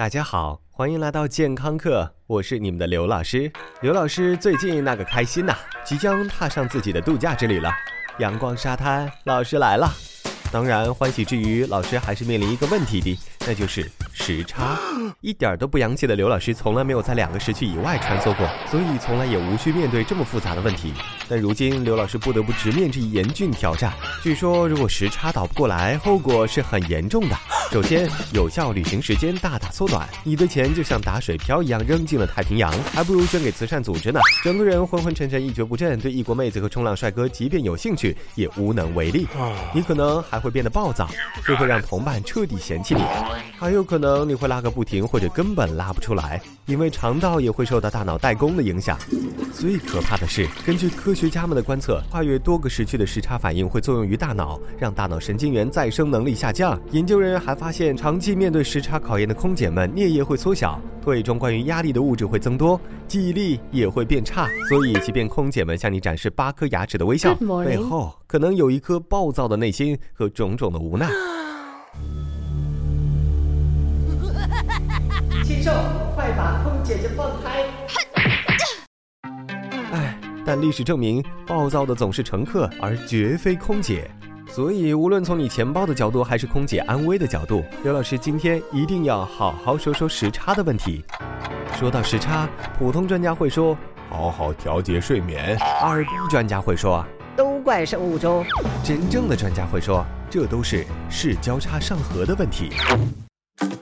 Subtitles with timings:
[0.00, 3.52] 大家好，欢迎来到健康课，我是你们的刘老师。
[3.82, 7.70] 刘老师最近那个开心呐，即将踏上自己的度假之旅了。
[8.18, 9.92] 阳光沙滩，老师来了。
[10.50, 14.78] 当然，欢喜之余，老师还是面临一个问题的，那就是时差。
[15.20, 20.94] 一点都不洋气的刘老师，从来没有在两个时区以外穿梭过，所以从来也无需面对这么复杂的问题。
[21.28, 23.92] 但如今，刘老师不得不直面这一严峻挑战。
[24.22, 27.36] 据说，如果时差倒不过来，后果是很严重的。
[27.70, 34.18] 首先，有效旅行时间大大缩短，你的钱就像打水漂一样扔进了太平洋，还不如捐给慈善组织呢。
[34.42, 39.24] 整个人昏昏沉沉，一蹶不振，对异国妹子和冲浪帅哥，即便有兴趣，也无能为力。
[39.72, 41.08] 你可能还会变得暴躁，
[41.46, 43.02] 这会让同伴彻底嫌弃你；
[43.56, 48.98] 还有可能你会拉个不停，或者根本拉不出来，因为肠道也会受到大脑代工的影响。
[49.54, 56.76] 最可怕的是，根据科学家们的观测，跨越多个时区的时差反应会作用于大脑，让大脑神经元再生能力下降。
[56.90, 64.48] 研究人员还发现，长期面对时差考验的空姐们，颞叶会缩小，唾液中关于压力的物质会增多，记忆力也会变差。
[64.66, 71.06] 所以，即便空姐们向你展示八颗牙齿的微笑，背后可能有一颗暴躁的内心和种种的无奈。
[75.44, 75.70] 禽兽，
[76.14, 77.66] 快把空姐姐放开！
[79.92, 84.10] 哎，但历史证明，暴躁的总是乘客，而绝非空姐。
[84.52, 91.04] 所以，无论从你钱包的角度，还是空姐安危的角度，刘老师今天一定要好好说说时差的问题。
[91.78, 93.78] 说到时差，普通专家会说
[94.10, 97.04] 好好调节睡眠；二逼专家会说
[97.36, 98.42] 都怪生物钟；
[98.82, 102.70] 真正的专家会说这都是视交叉上合的问题。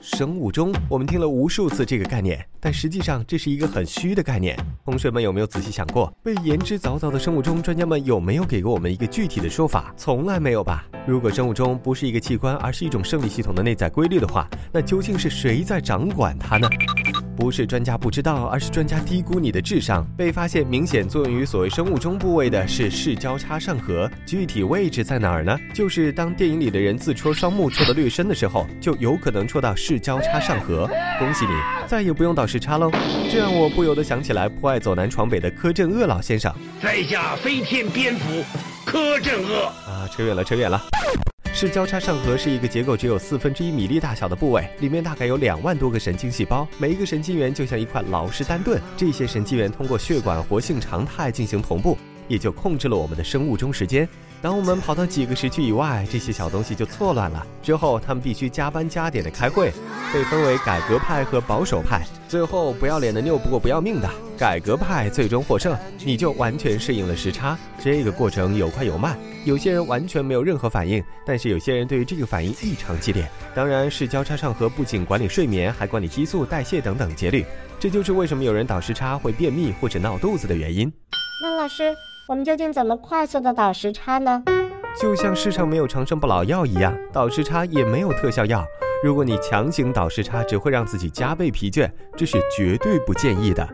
[0.00, 4.56] 生物钟，我们听了无数次这个概念，但实际上这是一个很虚的概念。
[4.84, 9.92] 同学们有没有仔细想过，被言之凿凿的生物钟，专家们有没有给过我们一个具体的说法？
[9.96, 10.86] 从来没有吧。
[11.06, 16.68] 如果生物钟不是一个器官，而是一种生理系统的内在规律的话，那究竟是谁在掌管它呢？
[17.38, 20.04] 不是专家不知道，而是专家低估你的智商。
[20.16, 25.56] 被发现明显作用于所谓生物钟部位的是视交叉上颌，具体位置在哪儿呢？
[25.72, 30.88] 就是当电影里的人自戳双目戳得略深的时候，就有可能戳到视交叉上颌。
[31.20, 31.52] 恭喜你，
[31.86, 32.90] 再也不用倒时差喽。
[33.30, 36.52] 这让我不由得想起来颇爱走南闯北的柯震恶老先生，
[36.82, 38.42] 在下飞天蝙蝠
[38.84, 40.82] 柯震恶啊，扯远了，扯远了。
[41.58, 48.80] 视交叉上颌是一个结构只有四分之一米粒大小的部位，里面大概有两万多个神经细胞，每一个神经元就像一块劳氏丹顿。
[48.96, 54.08] 这些神经元通过血管活性常态进行同步，也就控制了我们的生物钟时间。
[54.40, 57.44] 当我们跑到几个时区以外，这些小东西就错乱了。
[57.60, 59.72] 之后他们必须加班加点的开会，
[60.12, 62.02] 被分为改革派和保守派。
[62.28, 64.08] 最后不要脸的拗不过不要命的，
[64.38, 67.58] 改革派最终获胜，你就完全适应了时差。
[67.82, 73.28] 这个过程有快有慢，有些人完全没有任何反应，但是有些人对于这个反应异常激烈。
[73.56, 77.44] 当然是交叉上颌不仅管理睡眠，还管理激素代谢等等节律。
[77.80, 80.92] 这就是为什么有人倒时差会便秘或者闹肚子的原因。
[81.42, 81.92] 那老师。
[82.28, 84.44] 我们究竟怎么快速的倒时差呢？
[85.00, 88.62] 就像世上没有长生不老药一样，倒时差也没有特效药。
[89.02, 93.66] 如果你强行倒时差，只会让自己加倍疲倦，这是绝对不建议的。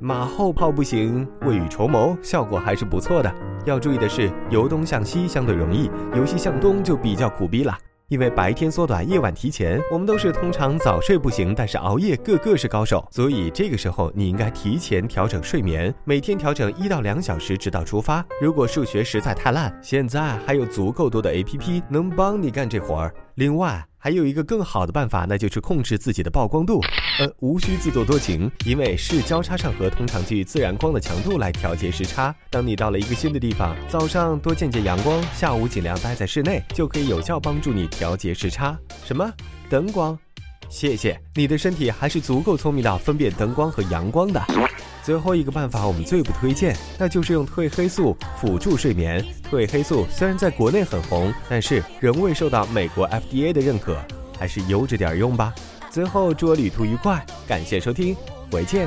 [0.00, 3.32] 马后炮不行，未雨绸缪效果还是不错的。
[3.66, 7.78] 要注意的是，由东向西相对容易，由西向东就比较苦逼了。
[8.12, 13.02] 因为白天缩短，夜晚提前，我们都是通常早睡不行，但是熬夜个个是高手。
[13.10, 18.22] 所以这个时候你应该提前调整睡眠，每天调整一到两小时，直到出发。
[18.38, 23.14] 如果数学实在太烂，现在还有足够多的 APP 能帮你干这活儿。
[23.36, 23.82] 另外。
[24.04, 26.80] 还有一个更好的办法，那就是控制自己的曝光度。
[27.20, 32.34] 呃，无需自作多情，因为视交叉上颌通常基于自然光的强度来调节时差。
[32.50, 38.76] 当你到了一个新的地方，早上多见见阳光，下午尽量待在室内，就可以有效帮助你调节时差。
[39.04, 39.32] 什么？
[39.70, 40.18] 灯光？
[40.68, 44.44] 谢谢，你的身体还是足够聪明到分辨灯光和阳光的。
[45.04, 49.24] 最后一个办法我们最不推荐，那就是用褪黑素辅助睡眠。
[49.50, 53.96] 褪黑素虽然在国内很红，但是仍未受到美国 FDA 的认可，
[54.38, 55.52] 还是悠着点用吧。
[55.90, 58.16] 最后祝我旅途愉快，感谢收听，
[58.50, 58.86] 回见。